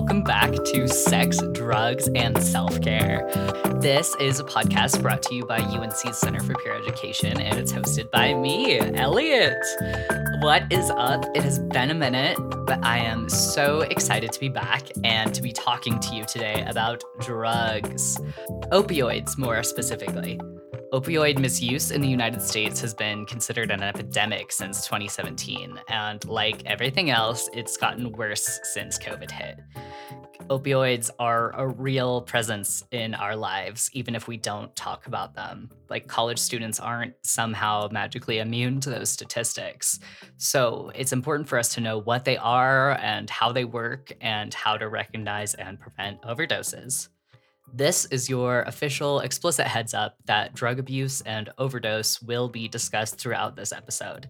[0.00, 3.28] welcome back to Sex, Drugs, and Self Care.
[3.82, 7.70] This is a podcast brought to you by UNC's Center for Peer Education, and it's
[7.70, 9.58] hosted by me, Elliot.
[10.40, 11.26] What is up?
[11.34, 15.42] It has been a minute, but I am so excited to be back and to
[15.42, 18.16] be talking to you today about drugs,
[18.72, 20.40] opioids more specifically.
[20.92, 26.66] Opioid misuse in the United States has been considered an epidemic since 2017, and like
[26.66, 29.60] everything else, it's gotten worse since COVID hit.
[30.48, 35.70] Opioids are a real presence in our lives, even if we don't talk about them.
[35.88, 40.00] Like college students aren't somehow magically immune to those statistics.
[40.38, 44.52] So it's important for us to know what they are and how they work and
[44.52, 47.10] how to recognize and prevent overdoses.
[47.72, 53.18] This is your official explicit heads up that drug abuse and overdose will be discussed
[53.18, 54.28] throughout this episode.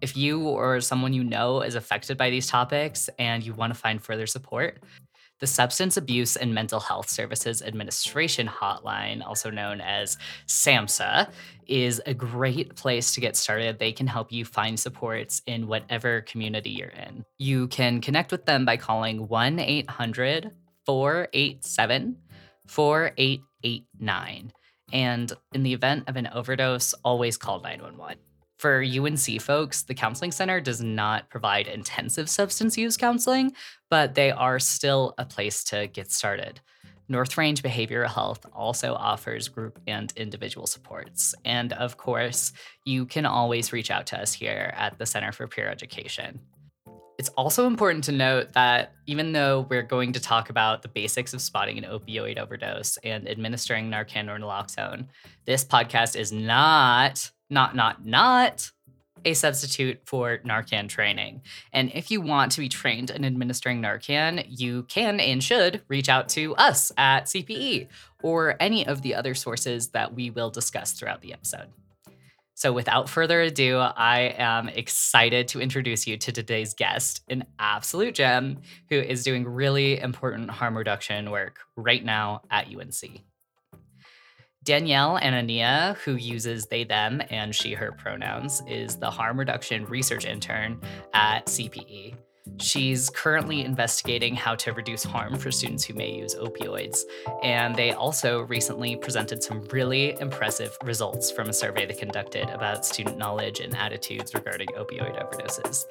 [0.00, 3.78] If you or someone you know is affected by these topics and you want to
[3.78, 4.82] find further support,
[5.38, 11.30] the Substance Abuse and Mental Health Services Administration Hotline, also known as SAMHSA,
[11.66, 13.78] is a great place to get started.
[13.78, 17.24] They can help you find supports in whatever community you're in.
[17.38, 20.50] You can connect with them by calling 1 800
[20.84, 22.16] 487
[22.70, 24.52] 4889.
[24.92, 28.18] And in the event of an overdose, always call 911.
[28.58, 33.52] For UNC folks, the Counseling Center does not provide intensive substance use counseling,
[33.88, 36.60] but they are still a place to get started.
[37.08, 41.34] North Range Behavioral Health also offers group and individual supports.
[41.44, 42.52] And of course,
[42.84, 46.40] you can always reach out to us here at the Center for Peer Education.
[47.20, 51.34] It's also important to note that even though we're going to talk about the basics
[51.34, 55.04] of spotting an opioid overdose and administering Narcan or naloxone,
[55.44, 58.70] this podcast is not, not, not, not
[59.26, 61.42] a substitute for Narcan training.
[61.74, 66.08] And if you want to be trained in administering Narcan, you can and should reach
[66.08, 67.88] out to us at CPE
[68.22, 71.68] or any of the other sources that we will discuss throughout the episode.
[72.60, 78.14] So, without further ado, I am excited to introduce you to today's guest, an absolute
[78.14, 78.58] gem
[78.90, 83.22] who is doing really important harm reduction work right now at UNC.
[84.62, 90.26] Danielle Anania, who uses they, them, and she, her pronouns, is the harm reduction research
[90.26, 90.78] intern
[91.14, 92.14] at CPE.
[92.60, 97.00] She's currently investigating how to reduce harm for students who may use opioids.
[97.42, 102.84] And they also recently presented some really impressive results from a survey they conducted about
[102.84, 105.86] student knowledge and attitudes regarding opioid overdoses.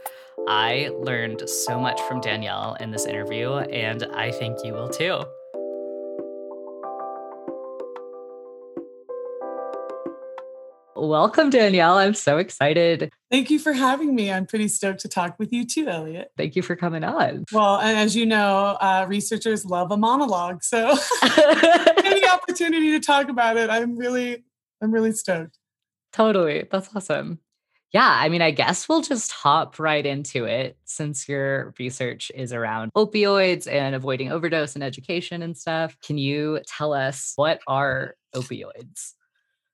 [0.47, 5.23] I learned so much from Danielle in this interview, and I think you will too.
[10.99, 11.97] Welcome, Danielle.
[11.97, 13.09] I'm so excited.
[13.31, 14.31] Thank you for having me.
[14.31, 16.31] I'm pretty stoked to talk with you too, Elliot.
[16.35, 17.45] Thank you for coming on.
[17.53, 20.61] Well, and as you know, uh, researchers love a monologue.
[20.63, 20.97] So
[22.03, 24.43] any opportunity to talk about it, I'm really,
[24.81, 25.57] I'm really stoked.
[26.11, 26.67] Totally.
[26.69, 27.39] That's awesome.
[27.91, 32.53] Yeah, I mean, I guess we'll just hop right into it since your research is
[32.53, 35.97] around opioids and avoiding overdose and education and stuff.
[36.03, 39.13] Can you tell us what are opioids?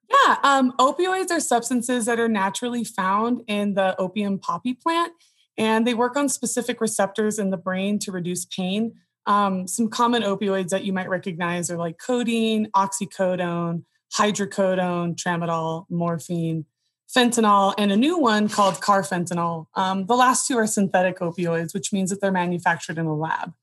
[0.09, 5.13] Yeah, um, opioids are substances that are naturally found in the opium poppy plant,
[5.57, 8.93] and they work on specific receptors in the brain to reduce pain.
[9.25, 13.83] Um, some common opioids that you might recognize are like codeine, oxycodone,
[14.13, 16.65] hydrocodone, tramadol, morphine,
[17.13, 19.67] fentanyl, and a new one called carfentanil.
[19.75, 23.53] Um, the last two are synthetic opioids, which means that they're manufactured in a lab.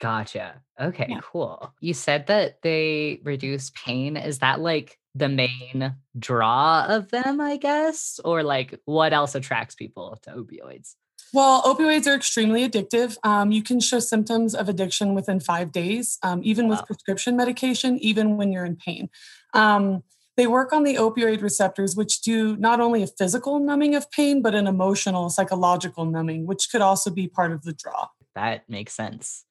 [0.00, 0.62] Gotcha.
[0.80, 1.20] Okay, yeah.
[1.22, 1.72] cool.
[1.80, 4.16] You said that they reduce pain.
[4.16, 8.20] Is that like the main draw of them, I guess?
[8.24, 10.94] Or like what else attracts people to opioids?
[11.32, 13.16] Well, opioids are extremely addictive.
[13.22, 16.76] Um, you can show symptoms of addiction within five days, um, even wow.
[16.76, 19.10] with prescription medication, even when you're in pain.
[19.52, 20.02] Um,
[20.38, 24.40] they work on the opioid receptors, which do not only a physical numbing of pain,
[24.40, 28.06] but an emotional, psychological numbing, which could also be part of the draw.
[28.34, 29.44] That makes sense.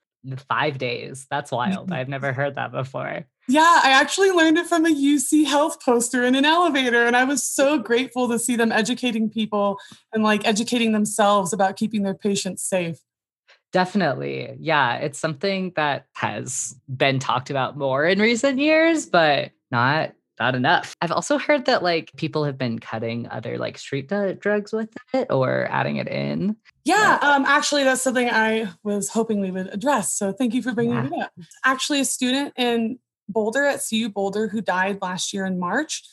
[0.50, 1.28] Five days.
[1.30, 1.92] That's wild.
[1.92, 3.26] I've never heard that before.
[3.48, 7.06] Yeah, I actually learned it from a UC health poster in an elevator.
[7.06, 9.80] And I was so grateful to see them educating people
[10.14, 12.98] and like educating themselves about keeping their patients safe.
[13.72, 14.56] Definitely.
[14.60, 20.56] Yeah, it's something that has been talked about more in recent years, but not not
[20.56, 20.96] enough.
[21.02, 25.28] I've also heard that like people have been cutting other like street drugs with it
[25.32, 26.56] or adding it in.
[26.86, 30.14] Yeah, um, actually, that's something I was hoping we would address.
[30.14, 31.06] So thank you for bringing yeah.
[31.06, 31.32] it up.
[31.66, 36.04] Actually, a student in Boulder at CU Boulder who died last year in March.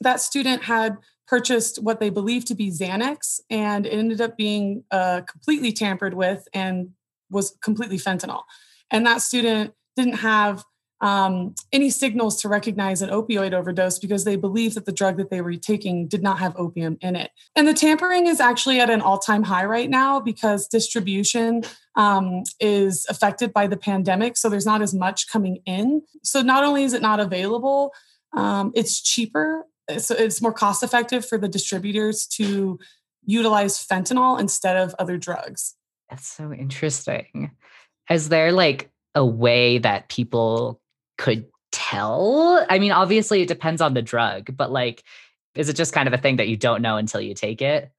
[0.00, 0.96] That student had
[1.26, 6.14] purchased what they believed to be Xanax, and it ended up being uh, completely tampered
[6.14, 6.90] with and
[7.30, 8.42] was completely fentanyl.
[8.90, 10.64] and that student didn't have
[11.00, 15.30] um, any signals to recognize an opioid overdose because they believed that the drug that
[15.30, 17.30] they were taking did not have opium in it.
[17.56, 21.62] And the tampering is actually at an all time high right now because distribution
[22.00, 24.38] um, is affected by the pandemic.
[24.38, 26.00] So there's not as much coming in.
[26.24, 27.92] So not only is it not available,
[28.34, 29.66] um, it's cheaper.
[29.98, 32.78] So it's more cost effective for the distributors to
[33.26, 35.74] utilize fentanyl instead of other drugs.
[36.08, 37.50] That's so interesting.
[38.08, 40.80] Is there like a way that people
[41.18, 42.64] could tell?
[42.70, 45.04] I mean, obviously it depends on the drug, but like,
[45.54, 47.90] is it just kind of a thing that you don't know until you take it?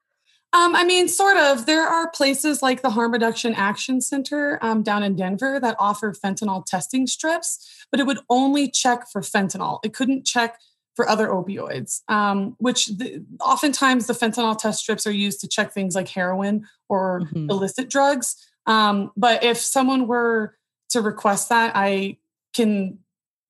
[0.53, 1.65] Um, I mean, sort of.
[1.65, 6.13] There are places like the Harm Reduction Action Center um, down in Denver that offer
[6.13, 9.79] fentanyl testing strips, but it would only check for fentanyl.
[9.83, 10.59] It couldn't check
[10.95, 15.71] for other opioids, um, which the, oftentimes the fentanyl test strips are used to check
[15.71, 17.49] things like heroin or mm-hmm.
[17.49, 18.35] illicit drugs.
[18.65, 20.57] Um, but if someone were
[20.89, 22.17] to request that, I
[22.53, 22.99] can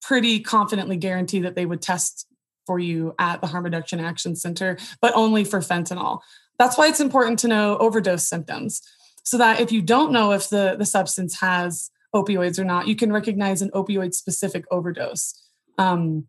[0.01, 2.27] pretty confidently guarantee that they would test
[2.67, 6.19] for you at the Harm Reduction Action Center, but only for fentanyl.
[6.57, 8.81] That's why it's important to know overdose symptoms
[9.23, 12.95] so that if you don't know if the, the substance has opioids or not, you
[12.95, 15.33] can recognize an opioid specific overdose.
[15.77, 16.27] Um,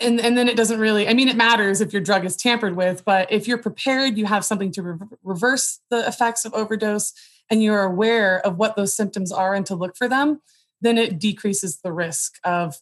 [0.00, 2.76] and, and then it doesn't really, I mean, it matters if your drug is tampered
[2.76, 7.12] with, but if you're prepared, you have something to re- reverse the effects of overdose
[7.50, 10.40] and you're aware of what those symptoms are and to look for them,
[10.80, 12.76] then it decreases the risk of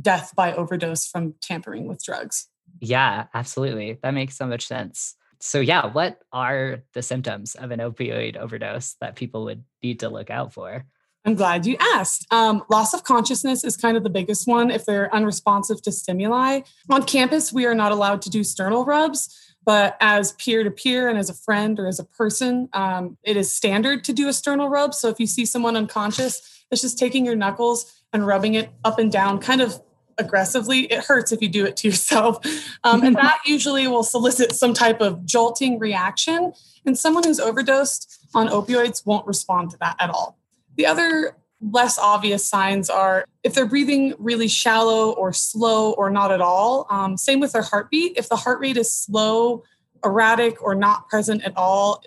[0.00, 2.48] death by overdose from tampering with drugs.
[2.80, 3.98] Yeah, absolutely.
[4.02, 5.16] That makes so much sense.
[5.40, 10.10] So, yeah, what are the symptoms of an opioid overdose that people would need to
[10.10, 10.84] look out for?
[11.24, 12.26] I'm glad you asked.
[12.30, 16.60] Um, loss of consciousness is kind of the biggest one if they're unresponsive to stimuli.
[16.88, 19.34] On campus, we are not allowed to do sternal rubs,
[19.64, 23.36] but as peer to peer and as a friend or as a person, um, it
[23.36, 24.94] is standard to do a sternal rub.
[24.94, 28.98] So if you see someone unconscious, it's just taking your knuckles and rubbing it up
[28.98, 29.80] and down, kind of
[30.20, 30.80] aggressively.
[30.82, 32.38] It hurts if you do it to yourself.
[32.84, 36.52] Um, and that usually will solicit some type of jolting reaction.
[36.86, 40.38] And someone who's overdosed on opioids won't respond to that at all.
[40.76, 46.32] The other less obvious signs are if they're breathing really shallow or slow or not
[46.32, 46.86] at all.
[46.90, 48.16] Um, same with their heartbeat.
[48.16, 49.64] If the heart rate is slow,
[50.04, 52.02] erratic, or not present at all,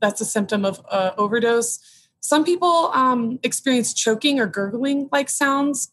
[0.00, 1.78] that's a symptom of uh, overdose.
[2.20, 5.92] Some people um, experience choking or gurgling like sounds.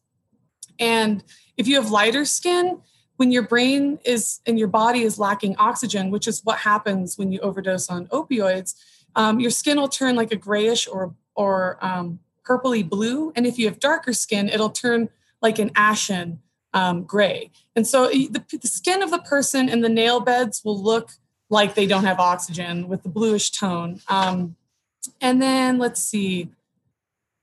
[0.79, 1.23] And
[1.57, 2.81] if you have lighter skin,
[3.17, 7.31] when your brain is and your body is lacking oxygen, which is what happens when
[7.31, 8.75] you overdose on opioids,
[9.15, 13.31] um, your skin will turn like a grayish or or um, purpley blue.
[13.35, 15.09] And if you have darker skin, it'll turn
[15.41, 16.39] like an ashen
[16.73, 17.51] um, gray.
[17.75, 21.11] And so the, the skin of the person and the nail beds will look
[21.49, 24.01] like they don't have oxygen with the bluish tone.
[24.07, 24.55] Um,
[25.21, 26.49] and then let's see.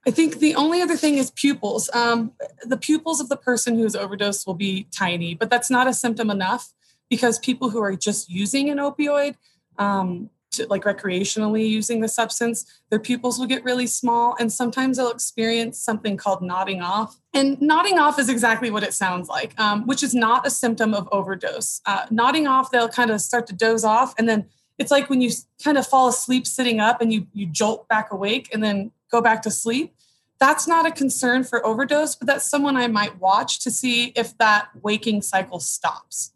[0.07, 1.91] I think the only other thing is pupils.
[1.93, 2.33] Um,
[2.63, 6.31] the pupils of the person who's overdosed will be tiny, but that's not a symptom
[6.31, 6.73] enough
[7.11, 9.37] because people who are just using an opioid
[9.79, 14.97] um, to, like recreationally using the substance, their pupils will get really small and sometimes
[14.97, 17.17] they'll experience something called nodding off.
[17.35, 20.95] And nodding off is exactly what it sounds like, um, which is not a symptom
[20.95, 21.83] of overdose.
[21.85, 24.47] Uh, nodding off, they'll kind of start to doze off and then
[24.79, 25.31] it's like when you
[25.63, 29.21] kind of fall asleep sitting up and you you jolt back awake and then go
[29.21, 29.95] back to sleep.
[30.41, 34.37] That's not a concern for overdose, but that's someone I might watch to see if
[34.39, 36.33] that waking cycle stops.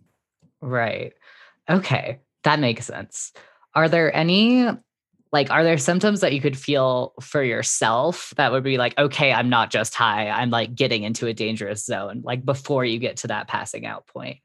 [0.60, 1.14] Right.
[1.68, 2.20] Okay.
[2.42, 3.32] That makes sense.
[3.74, 4.68] Are there any
[5.34, 9.32] like are there symptoms that you could feel for yourself that would be like okay
[9.32, 13.16] i'm not just high i'm like getting into a dangerous zone like before you get
[13.16, 14.38] to that passing out point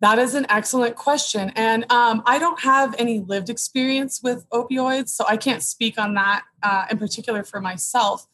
[0.00, 5.08] that is an excellent question and um, i don't have any lived experience with opioids
[5.08, 8.28] so i can't speak on that uh, in particular for myself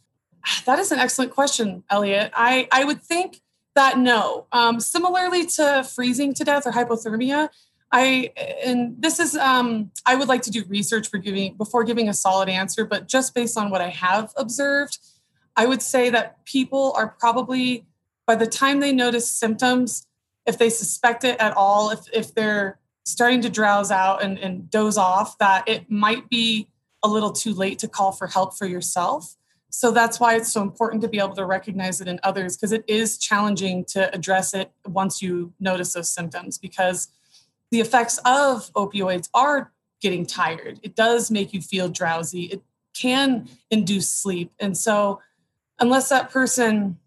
[0.67, 3.41] that is an excellent question elliot i, I would think
[3.75, 7.49] that no um, similarly to freezing to death or hypothermia
[7.91, 8.33] I
[8.65, 12.15] and this is um, I would like to do research for giving before giving a
[12.15, 14.99] solid answer, but just based on what I have observed,
[15.57, 17.87] I would say that people are probably
[18.27, 20.07] by the time they notice symptoms,
[20.45, 24.71] if they suspect it at all, if if they're starting to drowse out and, and
[24.71, 26.69] doze off, that it might be
[27.03, 29.35] a little too late to call for help for yourself.
[29.71, 32.73] So that's why it's so important to be able to recognize it in others because
[32.73, 37.09] it is challenging to address it once you notice those symptoms because
[37.71, 40.81] the effects of opioids are getting tired.
[40.83, 42.45] It does make you feel drowsy.
[42.45, 42.63] It
[42.97, 44.53] can induce sleep.
[44.59, 45.21] And so,
[45.79, 46.99] unless that person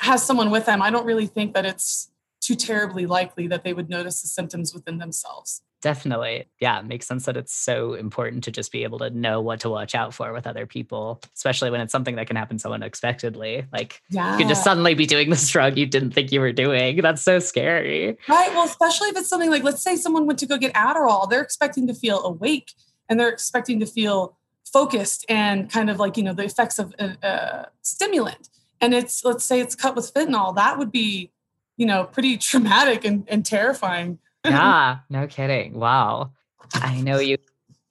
[0.00, 2.10] has someone with them, I don't really think that it's
[2.40, 5.62] too terribly likely that they would notice the symptoms within themselves.
[5.82, 6.48] Definitely.
[6.60, 9.60] Yeah, it makes sense that it's so important to just be able to know what
[9.60, 12.72] to watch out for with other people, especially when it's something that can happen so
[12.72, 13.66] unexpectedly.
[13.72, 14.32] Like yeah.
[14.32, 17.02] you could just suddenly be doing this drug you didn't think you were doing.
[17.02, 18.16] That's so scary.
[18.28, 18.50] Right.
[18.54, 21.42] Well, especially if it's something like, let's say someone went to go get Adderall, they're
[21.42, 22.72] expecting to feel awake
[23.08, 24.38] and they're expecting to feel
[24.72, 28.48] focused and kind of like, you know, the effects of a, a stimulant.
[28.80, 31.30] And it's, let's say it's cut with fentanyl, that would be,
[31.76, 35.74] you know, pretty traumatic and, and terrifying yeah, no kidding.
[35.74, 36.32] Wow.
[36.74, 37.38] I know you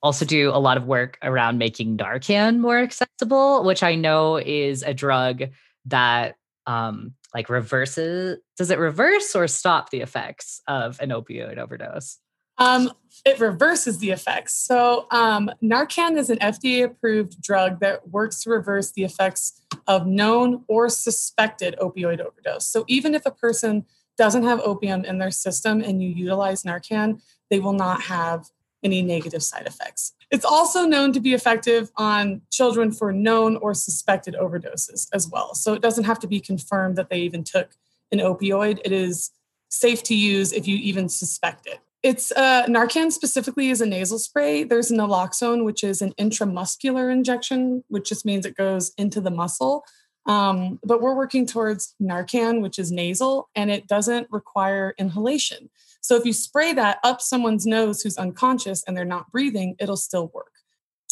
[0.01, 4.83] also do a lot of work around making Narcan more accessible, which I know is
[4.83, 5.43] a drug
[5.85, 6.35] that
[6.67, 12.17] um like reverses does it reverse or stop the effects of an opioid overdose?
[12.57, 12.91] Um,
[13.25, 14.53] it reverses the effects.
[14.53, 20.05] So, um, Narcan is an FDA approved drug that works to reverse the effects of
[20.05, 22.67] known or suspected opioid overdose.
[22.67, 23.85] So, even if a person
[24.21, 28.49] doesn't have opium in their system and you utilize Narcan, they will not have
[28.83, 30.13] any negative side effects.
[30.29, 35.55] It's also known to be effective on children for known or suspected overdoses as well.
[35.55, 37.71] So it doesn't have to be confirmed that they even took
[38.11, 38.77] an opioid.
[38.85, 39.31] It is
[39.69, 41.79] safe to use if you even suspect it.
[42.03, 44.63] It's uh, Narcan specifically is a nasal spray.
[44.63, 49.83] There's naloxone, which is an intramuscular injection, which just means it goes into the muscle.
[50.25, 55.69] Um, but we're working towards Narcan, which is nasal, and it doesn't require inhalation.
[56.01, 59.97] So if you spray that up someone's nose who's unconscious and they're not breathing, it'll
[59.97, 60.51] still work.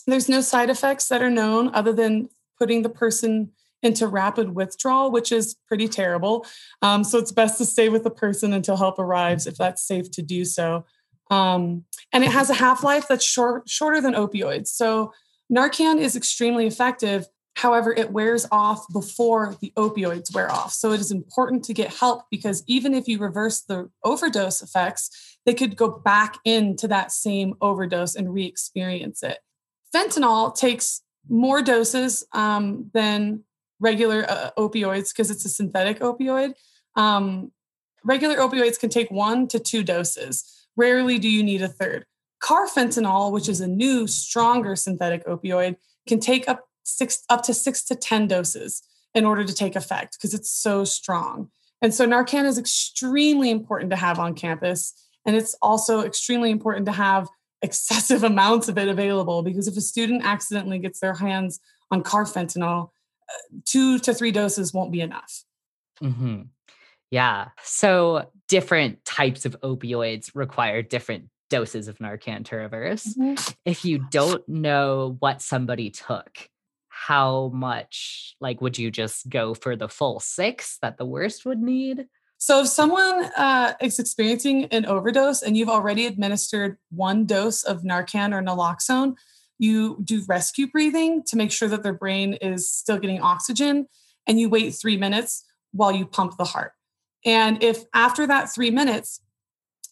[0.08, 3.52] There's no side effects that are known other than putting the person
[3.82, 6.46] into rapid withdrawal, which is pretty terrible.
[6.82, 10.12] Um, so it's best to stay with the person until help arrives if that's safe
[10.12, 10.86] to do so.
[11.32, 14.68] Um, and it has a half life that's short, shorter than opioids.
[14.68, 15.14] So
[15.54, 17.28] Narcan is extremely effective
[17.60, 20.72] However, it wears off before the opioids wear off.
[20.72, 25.38] So it is important to get help because even if you reverse the overdose effects,
[25.46, 29.40] they could go back into that same overdose and re experience it.
[29.94, 33.44] Fentanyl takes more doses um, than
[33.82, 36.54] regular uh, opioids because it's a synthetic opioid.
[36.96, 37.52] Um,
[38.06, 40.66] regular opioids can take one to two doses.
[40.78, 42.06] Rarely do you need a third.
[42.42, 45.76] Carfentanil, which is a new, stronger synthetic opioid,
[46.08, 50.18] can take up six up to six to 10 doses in order to take effect
[50.18, 51.50] because it's so strong.
[51.82, 54.94] And so Narcan is extremely important to have on campus.
[55.26, 57.28] And it's also extremely important to have
[57.62, 61.60] excessive amounts of it available because if a student accidentally gets their hands
[61.92, 65.44] on carfentanil, uh, two to three doses won't be enough.
[66.02, 66.44] Mm-hmm.
[67.12, 67.50] Yeah.
[67.64, 73.06] So different types of opioids require different doses of Narcan to reverse.
[73.06, 73.52] Mm-hmm.
[73.66, 76.50] If you don't know what somebody took,
[77.08, 81.60] how much like would you just go for the full six that the worst would
[81.60, 82.08] need?
[82.38, 87.84] So if someone uh, is experiencing an overdose and you've already administered one dose of
[87.84, 89.16] narcan or naloxone
[89.60, 93.88] you do rescue breathing to make sure that their brain is still getting oxygen
[94.26, 96.72] and you wait three minutes while you pump the heart.
[97.26, 99.22] And if after that three minutes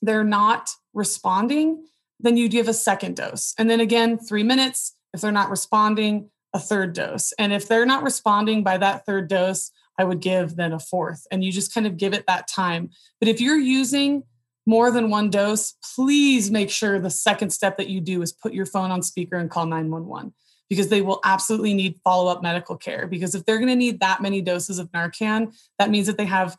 [0.02, 1.86] they're not responding
[2.20, 3.54] then you give a second dose.
[3.58, 7.34] And then again three minutes if they're not responding a third dose.
[7.38, 11.28] And if they're not responding by that third dose, I would give then a fourth.
[11.32, 12.90] And you just kind of give it that time.
[13.20, 14.24] But if you're using
[14.66, 18.54] more than one dose, please make sure the second step that you do is put
[18.54, 20.34] your phone on speaker and call 911
[20.68, 23.06] because they will absolutely need follow up medical care.
[23.06, 26.26] Because if they're going to need that many doses of Narcan, that means that they
[26.26, 26.58] have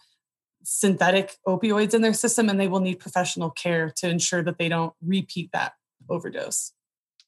[0.62, 4.68] synthetic opioids in their system and they will need professional care to ensure that they
[4.68, 5.72] don't repeat that
[6.08, 6.72] overdose.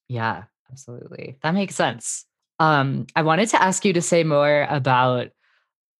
[0.08, 1.36] Yeah, absolutely.
[1.42, 2.26] That makes sense.
[2.60, 5.30] Um, I wanted to ask you to say more about.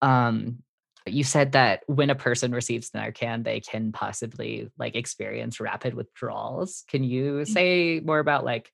[0.01, 0.59] Um,
[1.07, 6.83] you said that when a person receives Narcan, they can possibly like experience rapid withdrawals.
[6.87, 7.47] Can you mm.
[7.47, 8.71] say more about like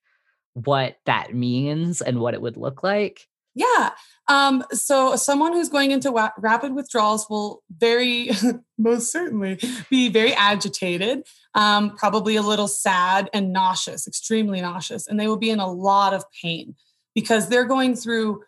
[0.52, 3.26] what that means and what it would look like?
[3.54, 3.90] Yeah.
[4.28, 8.30] Um, so someone who's going into wa- rapid withdrawals will very,
[8.78, 9.58] most certainly,
[9.90, 11.22] be very agitated,
[11.54, 15.72] um, probably a little sad and nauseous, extremely nauseous, and they will be in a
[15.72, 16.76] lot of pain
[17.14, 18.42] because they're going through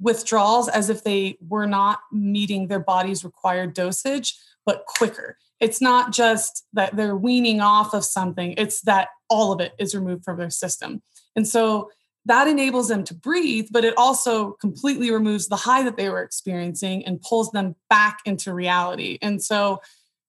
[0.00, 5.36] withdrawals as if they were not meeting their body's required dosage, but quicker.
[5.60, 9.94] It's not just that they're weaning off of something, it's that all of it is
[9.94, 11.02] removed from their system.
[11.34, 11.90] And so
[12.26, 16.22] that enables them to breathe, but it also completely removes the high that they were
[16.22, 19.18] experiencing and pulls them back into reality.
[19.22, 19.80] And so,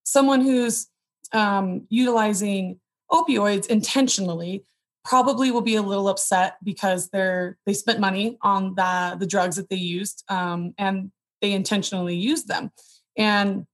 [0.04, 0.88] someone who's
[1.34, 2.80] um, utilizing
[3.12, 4.64] opioids intentionally
[5.08, 9.56] probably will be a little upset because they're they spent money on the the drugs
[9.56, 11.12] that they used um, and
[11.42, 12.72] they intentionally used them
[13.18, 13.66] and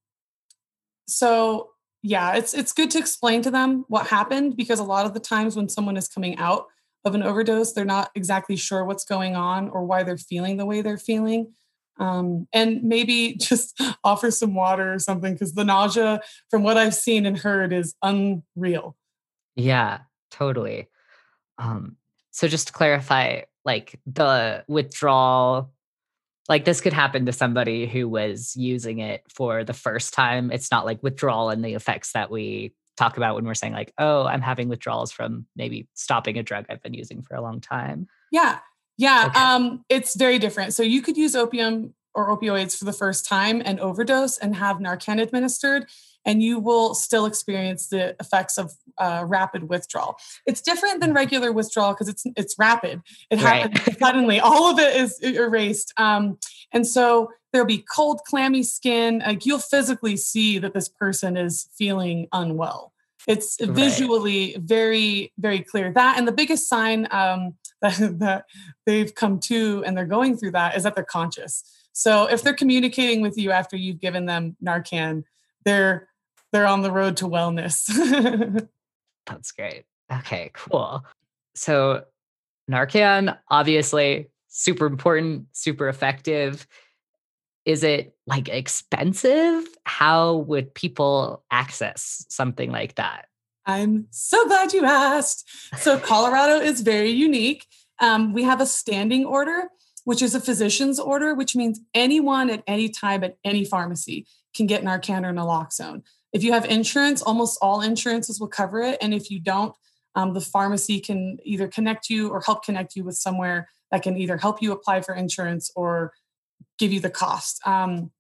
[1.08, 1.70] so
[2.02, 5.20] yeah, it's it's good to explain to them what happened because a lot of the
[5.20, 6.66] times when someone is coming out
[7.06, 10.66] of an overdose, they're not exactly sure what's going on or why they're feeling the
[10.66, 11.54] way they're feeling.
[12.00, 16.96] Um, and maybe just offer some water or something because the nausea, from what I've
[16.96, 18.98] seen and heard, is unreal.
[19.56, 20.00] Yeah,
[20.30, 20.90] totally.
[21.58, 21.98] Um,
[22.32, 25.72] so just to clarify, like the withdrawal,
[26.50, 30.52] like this could happen to somebody who was using it for the first time.
[30.52, 33.94] It's not like withdrawal and the effects that we talk about when we're saying like,
[33.98, 37.62] oh, I'm having withdrawals from maybe stopping a drug I've been using for a long
[37.62, 38.08] time.
[38.32, 38.60] Yeah.
[38.98, 39.28] Yeah.
[39.28, 39.40] Okay.
[39.40, 40.74] Um, it's very different.
[40.74, 44.78] So you could use opium or opioids for the first time and overdose and have
[44.78, 45.88] Narcan administered,
[46.26, 50.18] and you will still experience the effects of uh, rapid withdrawal.
[50.46, 53.02] It's different than regular withdrawal because it's it's rapid.
[53.30, 54.40] It happens suddenly.
[54.40, 56.38] All of it is erased, um,
[56.72, 59.20] and so there'll be cold, clammy skin.
[59.26, 62.94] Like you'll physically see that this person is feeling unwell.
[63.28, 63.70] It's right.
[63.70, 65.92] visually very, very clear.
[65.94, 68.46] That and the biggest sign um, that, that
[68.86, 71.64] they've come to and they're going through that is that they're conscious.
[71.94, 75.24] So if they're communicating with you after you've given them Narcan,
[75.64, 76.10] they're
[76.54, 77.88] they're on the road to wellness.
[79.26, 79.84] That's great.
[80.12, 81.04] Okay, cool.
[81.56, 82.06] So
[82.72, 86.66] Narcan, obviously, super important, super effective.
[87.66, 89.66] Is it like expensive?
[89.86, 93.26] How would people access something like that?
[93.66, 95.50] I'm so glad you asked.
[95.80, 97.66] So, Colorado is very unique.
[98.00, 99.70] Um, we have a standing order,
[100.04, 104.68] which is a physician's order, which means anyone at any time at any pharmacy can
[104.68, 106.04] get Narcan or naloxone.
[106.34, 108.98] If you have insurance, almost all insurances will cover it.
[109.02, 109.74] And if you don't,
[110.16, 114.18] um, the pharmacy can either connect you or help connect you with somewhere that can
[114.18, 116.12] either help you apply for insurance or
[116.80, 117.66] give you the cost.
[117.66, 118.12] Um,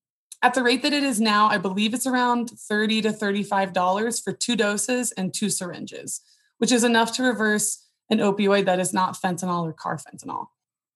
[0.44, 4.34] at the rate that it is now, I believe it's around 30 to $35 for
[4.34, 6.22] two doses and two syringes,
[6.58, 10.48] which is enough to reverse an opioid that is not fentanyl or carfentanil.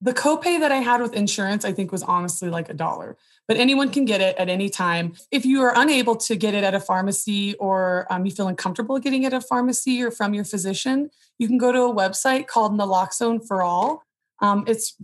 [0.01, 3.57] The copay that I had with insurance, I think, was honestly like a dollar, but
[3.57, 5.13] anyone can get it at any time.
[5.31, 8.99] If you are unable to get it at a pharmacy or um, you feel uncomfortable
[8.99, 12.45] getting it at a pharmacy or from your physician, you can go to a website
[12.45, 14.03] called Naloxone for All.
[14.39, 14.95] Um, it's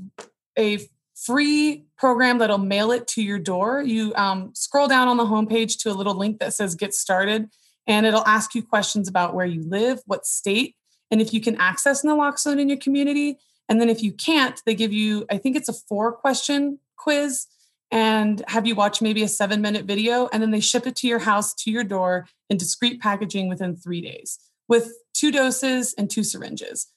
[0.58, 0.79] a
[1.15, 3.82] free program that'll mail it to your door.
[3.82, 7.49] You um, scroll down on the homepage to a little link that says Get Started,
[7.88, 10.75] and it'll ask you questions about where you live, what state,
[11.10, 13.38] and if you can access naloxone in your community.
[13.69, 17.47] And then if you can't, they give you, I think it's a four question quiz
[17.91, 20.28] and have you watch maybe a seven minute video.
[20.34, 23.76] And then they ship it to your house, to your door in discreet packaging within
[23.76, 26.88] three days with two doses and two syringes.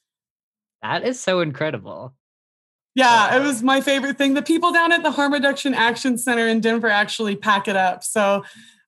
[0.82, 2.14] That is so incredible.
[2.94, 4.32] Yeah, it was my favorite thing.
[4.32, 8.02] The people down at the Harm Reduction Action Center in Denver actually pack it up.
[8.02, 8.42] So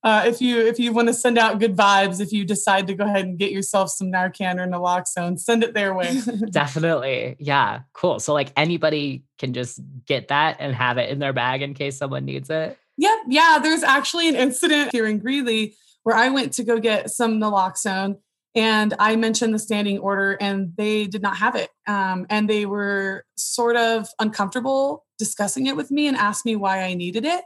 [0.04, 2.94] uh, if you if you want to send out good vibes, if you decide to
[2.94, 6.20] go ahead and get yourself some Narcan or Naloxone, send it their way.
[6.50, 8.20] Definitely, yeah, cool.
[8.20, 11.98] So like anybody can just get that and have it in their bag in case
[11.98, 12.78] someone needs it.
[12.96, 13.58] Yep, yeah.
[13.62, 18.18] There's actually an incident here in Greeley where I went to go get some Naloxone
[18.54, 21.70] and I mentioned the standing order, and they did not have it.
[21.86, 26.82] Um, and they were sort of uncomfortable discussing it with me and asked me why
[26.82, 27.44] I needed it,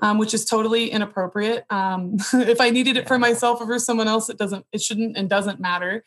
[0.00, 1.64] um, which is totally inappropriate.
[1.70, 5.16] Um, if I needed it for myself or for someone else, it doesn't, it shouldn't,
[5.16, 6.04] and doesn't matter.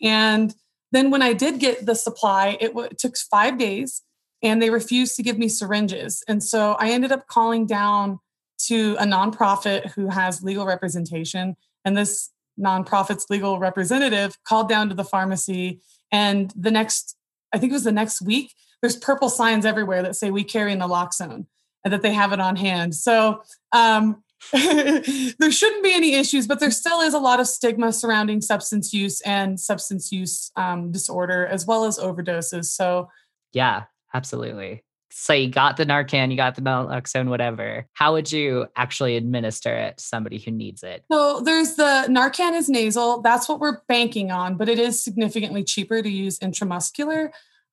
[0.00, 0.54] And
[0.90, 4.02] then when I did get the supply, it, w- it took five days,
[4.42, 6.22] and they refused to give me syringes.
[6.28, 8.18] And so I ended up calling down
[8.66, 11.56] to a nonprofit who has legal representation.
[11.84, 17.16] And this nonprofit's legal representative called down to the pharmacy and the next
[17.52, 20.74] i think it was the next week there's purple signs everywhere that say we carry
[20.74, 21.46] naloxone
[21.84, 23.42] and that they have it on hand so
[23.72, 28.40] um, there shouldn't be any issues but there still is a lot of stigma surrounding
[28.40, 33.08] substance use and substance use um, disorder as well as overdoses so
[33.52, 34.82] yeah absolutely
[35.14, 37.86] so you got the Narcan, you got the naloxone, whatever.
[37.92, 41.04] How would you actually administer it to somebody who needs it?
[41.12, 43.20] So there's the Narcan is nasal.
[43.20, 47.30] That's what we're banking on, but it is significantly cheaper to use intramuscular,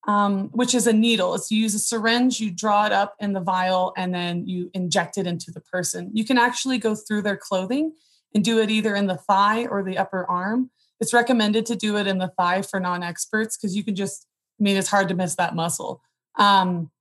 [0.08, 1.36] um, which is a needle.
[1.36, 4.72] It's you use a syringe, you draw it up in the vial, and then you
[4.74, 6.12] inject it into the person.
[6.14, 7.94] You can actually go through their clothing
[8.34, 10.72] and do it either in the thigh or the upper arm.
[11.00, 14.28] It's recommended to do it in the thigh for non-experts because you can just,
[14.60, 16.02] I mean, it's hard to miss that muscle.
[16.38, 16.92] Um,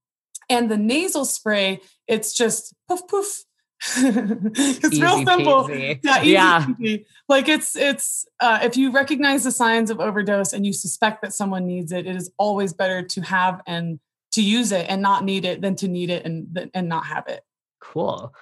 [0.49, 3.45] and the nasal spray, it's just poof poof.
[3.97, 5.69] it's real simple.
[5.69, 6.01] Peasy.
[6.03, 6.67] Yeah, easy, yeah.
[6.81, 7.07] Easy.
[7.29, 11.33] Like it's it's uh, if you recognize the signs of overdose and you suspect that
[11.33, 14.01] someone needs it, it is always better to have and
[14.33, 17.29] to use it and not need it than to need it and and not have
[17.29, 17.43] it.
[17.81, 18.35] Cool.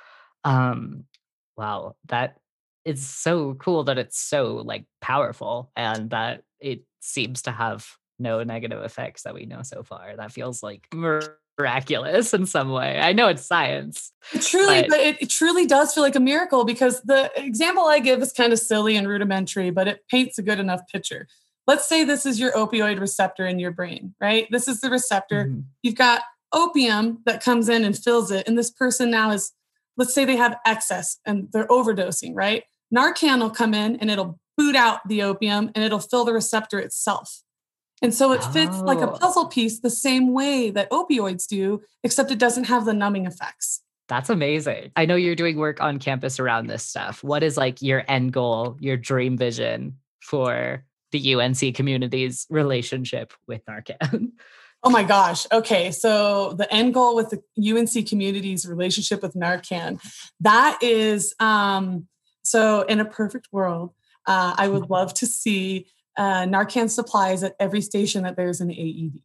[0.45, 1.05] Um,
[1.57, 2.39] wow, that
[2.85, 7.87] is so cool that it's so like powerful and that it seems to have
[8.19, 10.17] no negative effects that we know so far.
[10.17, 10.87] That feels like
[11.59, 12.99] miraculous in some way.
[12.99, 14.13] I know it's science.
[14.33, 17.85] It truly, but, but it, it, truly does feel like a miracle because the example
[17.85, 21.27] I give is kind of silly and rudimentary, but it paints a good enough picture.
[21.67, 24.47] Let's say this is your opioid receptor in your brain, right?
[24.51, 25.47] This is the receptor.
[25.47, 25.61] Mm-hmm.
[25.83, 28.47] You've got opium that comes in and fills it.
[28.47, 29.53] And this person now is,
[29.97, 32.65] let's say they have excess and they're overdosing, right?
[32.95, 36.79] Narcan will come in and it'll boot out the opium and it'll fill the receptor
[36.79, 37.43] itself.
[38.03, 38.85] And so it fits oh.
[38.85, 39.17] like a oh.
[39.19, 43.83] puzzle piece the same way that opioids do, except it doesn't have the numbing effects.
[44.09, 44.93] That's amazing.
[44.95, 47.25] I know you're doing work on campus around this stuff.
[47.25, 53.65] What is like your end goal, your dream vision for the UNC community's relationship with
[53.67, 54.33] Narcan?
[54.83, 55.47] Oh my gosh.
[55.51, 55.91] Okay.
[55.91, 59.99] So the end goal with the UNC community's relationship with Narcan,
[60.41, 62.07] that is um,
[62.45, 63.95] so in a perfect world,
[64.27, 68.71] uh, I would love to see uh, Narcan supplies at every station that there's an
[68.71, 69.21] AED.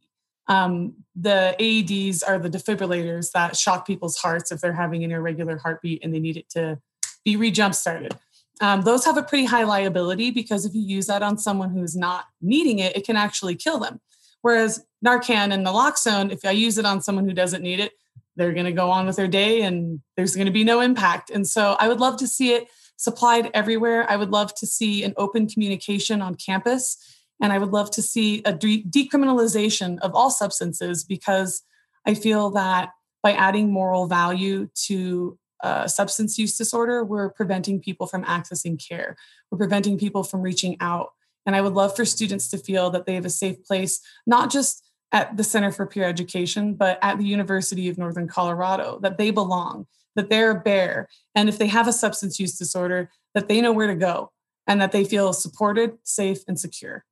[0.48, 5.58] Um, the AEDs are the defibrillators that shock people's hearts if they're having an irregular
[5.58, 6.78] heartbeat and they need it to
[7.24, 8.16] be re-jump started.
[8.60, 11.96] Um, those have a pretty high liability because if you use that on someone who's
[11.96, 14.00] not needing it, it can actually kill them.
[14.42, 17.92] Whereas Narcan and naloxone, if I use it on someone who doesn't need it,
[18.36, 21.30] they're going to go on with their day and there's going to be no impact.
[21.30, 22.68] And so I would love to see it
[23.02, 24.08] supplied everywhere.
[24.08, 26.96] I would love to see an open communication on campus.
[27.40, 31.62] And I would love to see a de- decriminalization of all substances because
[32.06, 38.06] I feel that by adding moral value to uh, substance use disorder, we're preventing people
[38.06, 39.16] from accessing care.
[39.50, 41.10] We're preventing people from reaching out.
[41.44, 44.48] And I would love for students to feel that they have a safe place, not
[44.48, 49.18] just at the Center for Peer Education, but at the University of Northern Colorado, that
[49.18, 51.08] they belong, that they're a bear.
[51.34, 54.30] And if they have a substance use disorder, that they know where to go
[54.66, 57.04] and that they feel supported, safe, and secure.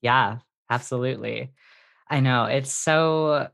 [0.00, 0.38] Yeah,
[0.70, 1.52] absolutely.
[2.08, 3.48] I know it's so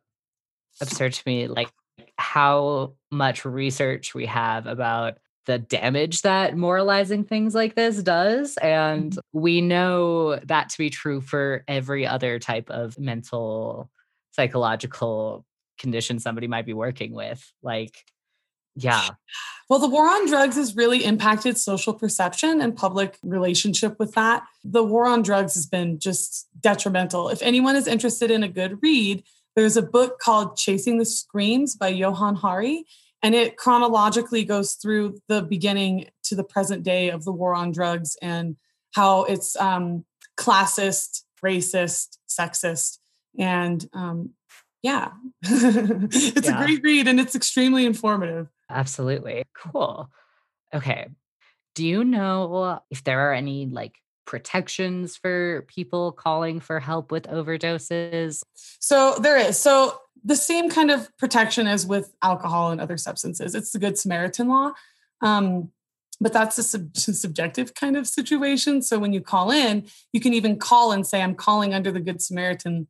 [0.80, 1.70] absurd to me, like
[2.16, 8.56] how much research we have about the damage that moralizing things like this does.
[8.58, 9.40] And mm-hmm.
[9.40, 13.90] we know that to be true for every other type of mental,
[14.32, 15.46] psychological
[15.78, 17.52] condition somebody might be working with.
[17.62, 18.04] Like,
[18.74, 19.08] yeah.
[19.68, 24.44] Well, the war on drugs has really impacted social perception and public relationship with that.
[24.64, 27.28] The war on drugs has been just detrimental.
[27.28, 29.24] If anyone is interested in a good read,
[29.56, 32.84] there's a book called Chasing the Screams by Johann Hari
[33.22, 37.72] and it chronologically goes through the beginning to the present day of the war on
[37.72, 38.56] drugs and
[38.94, 40.04] how it's um,
[40.38, 42.98] classist, racist, sexist,
[43.38, 44.30] and um,
[44.82, 45.10] yeah,
[45.42, 46.62] it's yeah.
[46.62, 48.48] a great read and it's extremely informative.
[48.70, 50.10] Absolutely, cool.
[50.74, 51.08] Okay,
[51.74, 53.94] do you know if there are any like
[54.26, 58.42] protections for people calling for help with overdoses?
[58.54, 59.58] So there is.
[59.58, 63.54] So the same kind of protection as with alcohol and other substances.
[63.54, 64.72] It's the Good Samaritan law.
[65.22, 65.70] Um,
[66.20, 68.82] but that's a sub- subjective kind of situation.
[68.82, 72.00] So when you call in, you can even call and say, I'm calling under the
[72.00, 72.88] Good Samaritan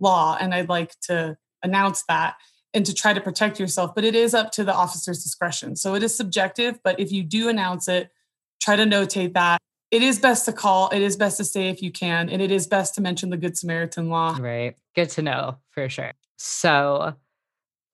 [0.00, 2.36] law, and I'd like to announce that
[2.72, 3.94] and to try to protect yourself.
[3.94, 5.76] But it is up to the officer's discretion.
[5.76, 8.10] So it is subjective, but if you do announce it,
[8.60, 9.60] try to notate that.
[9.90, 10.88] It is best to call.
[10.90, 12.28] It is best to say if you can.
[12.28, 14.36] And it is best to mention the Good Samaritan law.
[14.38, 14.76] Right.
[14.94, 16.12] Good to know for sure.
[16.36, 17.14] So,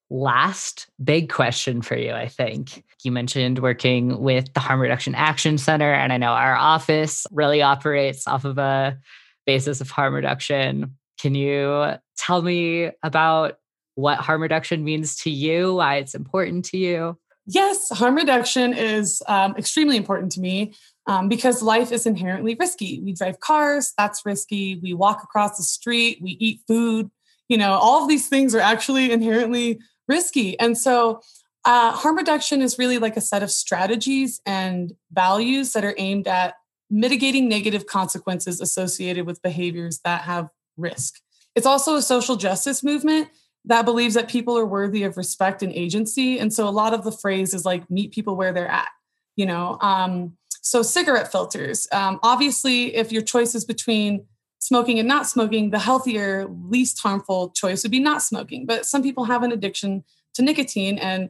[0.09, 2.83] last big question for you, I think.
[3.03, 7.61] You mentioned working with the Harm Reduction Action Center, and I know our office really
[7.61, 8.97] operates off of a
[9.45, 10.95] basis of harm reduction.
[11.19, 13.57] Can you tell me about
[13.95, 17.17] what harm reduction means to you, why it's important to you?
[17.45, 20.73] Yes, harm reduction is um, extremely important to me
[21.07, 22.99] um, because life is inherently risky.
[22.99, 24.79] We drive cars, that's risky.
[24.83, 27.09] We walk across the street, we eat food,
[27.47, 31.21] you know all of these things are actually inherently risky and so
[31.65, 36.27] uh, harm reduction is really like a set of strategies and values that are aimed
[36.27, 36.55] at
[36.89, 41.15] mitigating negative consequences associated with behaviors that have risk
[41.55, 43.29] it's also a social justice movement
[43.65, 47.03] that believes that people are worthy of respect and agency and so a lot of
[47.03, 48.89] the phrase is like meet people where they're at
[49.35, 54.25] you know um, so cigarette filters um, obviously if your choice is between
[54.59, 58.65] smoking and not smoking, the healthier, least harmful choice would be not smoking.
[58.65, 60.97] But some people have an addiction to nicotine.
[60.97, 61.29] And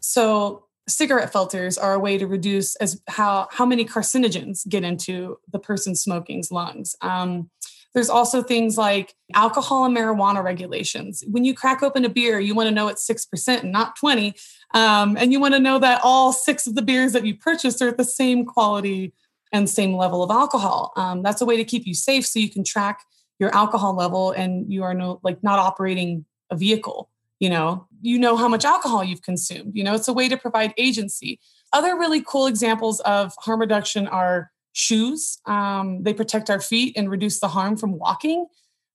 [0.00, 5.38] so cigarette filters are a way to reduce as how, how many carcinogens get into
[5.52, 6.96] the person smoking's lungs.
[7.02, 7.50] Um,
[7.98, 11.24] There's also things like alcohol and marijuana regulations.
[11.26, 14.34] When you crack open a beer, you want to know it's 6% and not 20.
[14.72, 17.82] Um, and you want to know that all six of the beers that you purchased
[17.82, 19.12] are at the same quality
[19.52, 20.92] and same level of alcohol.
[20.94, 23.00] Um, that's a way to keep you safe so you can track
[23.40, 28.18] your alcohol level and you are no like not operating a vehicle you know you
[28.18, 31.38] know how much alcohol you've consumed you know it's a way to provide agency
[31.72, 37.10] other really cool examples of harm reduction are shoes um, they protect our feet and
[37.10, 38.46] reduce the harm from walking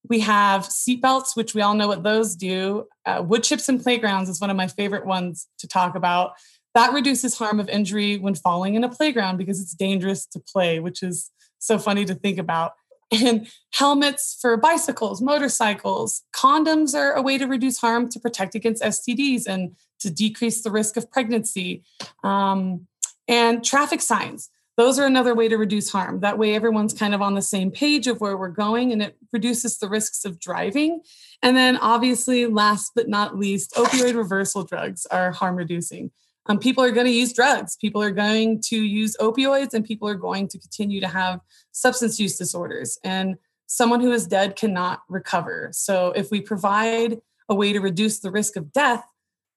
[0.09, 4.29] we have seatbelts which we all know what those do uh, wood chips and playgrounds
[4.29, 6.33] is one of my favorite ones to talk about
[6.73, 10.79] that reduces harm of injury when falling in a playground because it's dangerous to play
[10.79, 12.73] which is so funny to think about
[13.21, 16.23] and helmets for bicycles, motorcycles.
[16.35, 20.71] Condoms are a way to reduce harm to protect against STDs and to decrease the
[20.71, 21.83] risk of pregnancy.
[22.23, 22.87] Um,
[23.27, 24.49] and traffic signs.
[24.75, 26.21] Those are another way to reduce harm.
[26.21, 29.17] That way, everyone's kind of on the same page of where we're going and it
[29.31, 31.01] reduces the risks of driving.
[31.43, 36.11] And then, obviously, last but not least, opioid reversal drugs are harm reducing.
[36.47, 40.09] Um, people are going to use drugs, people are going to use opioids, and people
[40.09, 41.39] are going to continue to have
[41.71, 42.97] substance use disorders.
[43.03, 45.69] And someone who is dead cannot recover.
[45.71, 49.05] So if we provide a way to reduce the risk of death,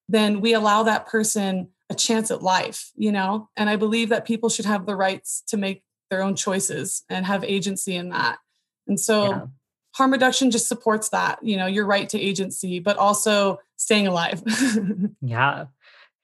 [0.08, 3.48] then we allow that person a chance at life, you know?
[3.56, 7.26] And I believe that people should have the rights to make their own choices and
[7.26, 8.38] have agency in that.
[8.86, 9.46] And so yeah.
[9.94, 14.42] harm reduction just supports that, you know, your right to agency, but also staying alive.
[15.20, 15.66] yeah,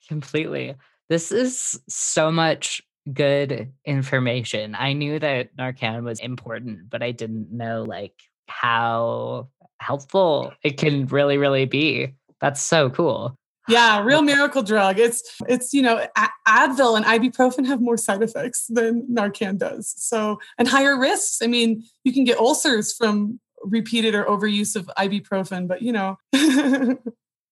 [0.08, 0.74] completely.
[1.08, 4.74] This is so much good information.
[4.76, 8.14] I knew that Narcan was important, but I didn't know like
[8.46, 9.48] how
[9.80, 12.14] helpful it can really, really be.
[12.40, 13.36] That's so cool.
[13.72, 14.98] Yeah, real miracle drug.
[14.98, 16.06] It's it's you know
[16.46, 19.94] Advil and ibuprofen have more side effects than Narcan does.
[19.96, 21.40] So and higher risks.
[21.42, 26.18] I mean, you can get ulcers from repeated or overuse of ibuprofen, but you know.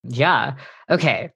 [0.05, 0.55] yeah.
[0.91, 1.33] Okay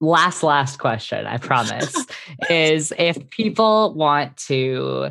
[0.00, 2.06] last last question i promise
[2.48, 5.10] is if people want to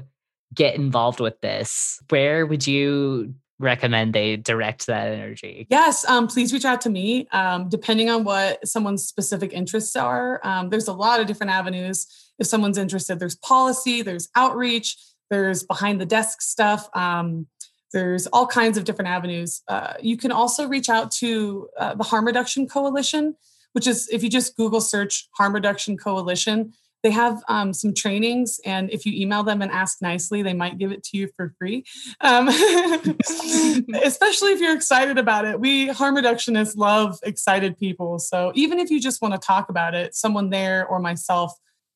[0.53, 5.67] get involved with this where would you recommend they direct that energy.
[5.69, 7.27] Yes um, please reach out to me.
[7.31, 12.07] Um, depending on what someone's specific interests are um, there's a lot of different avenues.
[12.39, 14.97] If someone's interested there's policy there's outreach
[15.29, 17.47] there's behind the desk stuff um,
[17.93, 19.61] there's all kinds of different avenues.
[19.67, 23.35] Uh, you can also reach out to uh, the harm reduction coalition
[23.77, 26.73] which is if you just Google search Harm Reduction Coalition,
[27.07, 28.59] they have um, some trainings.
[28.65, 31.53] And if you email them and ask nicely, they might give it to you for
[31.57, 31.85] free.
[32.19, 32.49] Um,
[34.03, 35.57] especially if you're excited about it.
[35.57, 38.19] We harm reductionists love excited people.
[38.19, 41.53] So even if you just want to talk about it, someone there or myself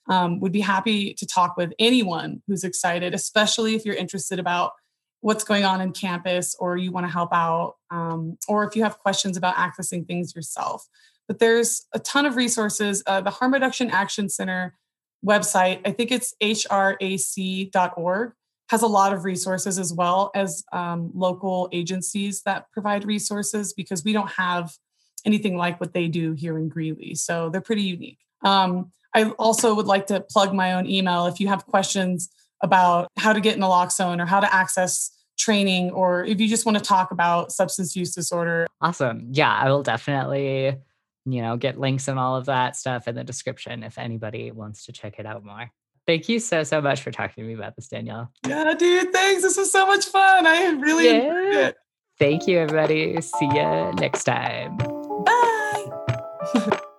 [0.08, 4.72] um, would be happy to talk with anyone who's excited, especially if you're interested about
[5.20, 8.84] what's going on in campus or you want to help out um, or if you
[8.84, 10.88] have questions about accessing things yourself
[11.32, 13.04] but there's a ton of resources.
[13.08, 14.76] Uh, the Harm Reduction Action Center
[15.26, 18.34] website, I think it's hrac.org,
[18.70, 24.04] has a lot of resources as well as um, local agencies that provide resources because
[24.04, 24.72] we don't have
[25.26, 27.16] anything like what they do here in Greeley.
[27.16, 28.20] So they're pretty unique.
[28.44, 32.30] Um, I also would like to plug my own email if you have questions
[32.64, 36.78] about how to get naloxone or how to access training or if you just want
[36.78, 38.68] to talk about substance use disorder.
[38.80, 39.28] Awesome.
[39.32, 40.78] Yeah, I will definitely
[41.26, 44.86] you know, get links and all of that stuff in the description if anybody wants
[44.86, 45.72] to check it out more.
[46.08, 48.32] Thank you so, so much for talking to me about this, Danielle.
[48.48, 49.44] Yeah, dude, thanks.
[49.44, 50.48] This was so much fun.
[50.48, 51.14] I really yeah.
[51.14, 51.76] enjoyed it.
[52.20, 53.22] Thank you, everybody.
[53.22, 54.78] See you next time.
[54.78, 55.86] Bye.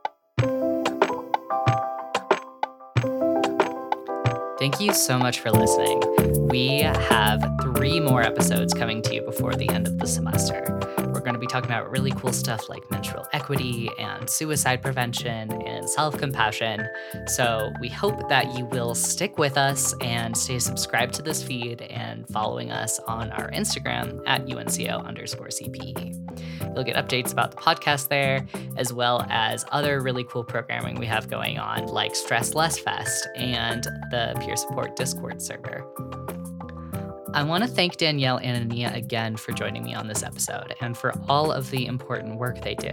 [4.58, 6.00] Thank you so much for listening.
[6.46, 7.42] We have
[7.82, 10.62] three more episodes coming to you before the end of the semester.
[11.12, 15.50] We're going to be talking about really cool stuff like menstrual equity and suicide prevention
[15.50, 16.86] and self compassion.
[17.26, 21.82] So we hope that you will stick with us and stay subscribed to this feed
[21.82, 26.76] and following us on our Instagram at UNCO underscore CPE.
[26.76, 31.06] You'll get updates about the podcast there, as well as other really cool programming we
[31.06, 35.84] have going on, like Stress Less Fest and the Peer Support Discord server.
[37.34, 41.14] I want to thank Danielle Anania again for joining me on this episode and for
[41.30, 42.92] all of the important work they do.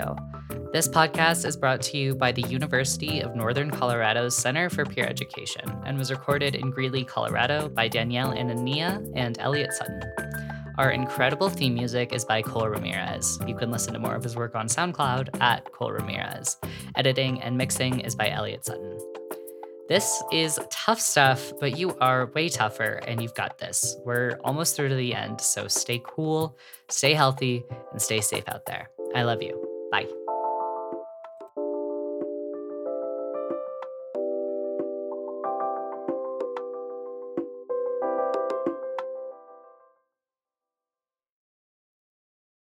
[0.72, 5.06] This podcast is brought to you by the University of Northern Colorado's Center for Peer
[5.06, 10.02] Education and was recorded in Greeley, Colorado by Danielle and Anania and Elliot Sutton.
[10.78, 13.40] Our incredible theme music is by Cole Ramirez.
[13.46, 16.56] You can listen to more of his work on SoundCloud at Cole Ramirez.
[16.96, 18.98] Editing and mixing is by Elliot Sutton.
[19.90, 23.98] This is tough stuff, but you are way tougher and you've got this.
[24.06, 26.56] We're almost through to the end, so stay cool,
[26.90, 28.92] stay healthy, and stay safe out there.
[29.16, 29.90] I love you.
[29.92, 30.19] Bye.